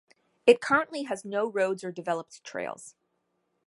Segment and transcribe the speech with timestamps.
[0.47, 2.95] It currently has no roads or developed trails.